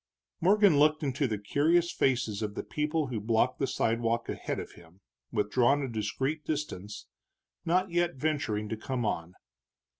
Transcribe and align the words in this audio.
Morgan 0.39 0.79
looked 0.79 1.03
into 1.03 1.27
the 1.27 1.37
curious 1.37 1.91
faces 1.91 2.41
of 2.41 2.55
the 2.55 2.63
people 2.63 3.09
who 3.09 3.19
blocked 3.21 3.59
the 3.59 3.67
sidewalk 3.67 4.29
ahead 4.29 4.59
of 4.59 4.71
him, 4.71 5.01
withdrawn 5.31 5.83
a 5.83 5.87
discreet 5.87 6.43
distance, 6.43 7.05
not 7.65 7.91
yet 7.91 8.15
venturing 8.15 8.67
to 8.69 8.75
come 8.75 9.05
on. 9.05 9.35